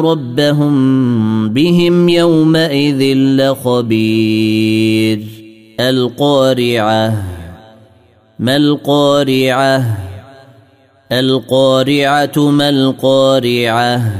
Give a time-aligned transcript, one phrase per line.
[0.00, 5.20] ربهم بهم يومئذ لخبير.
[5.80, 7.22] القارعة.
[8.38, 9.98] ما القارعة؟
[11.12, 14.12] القارعة ما القارعة؟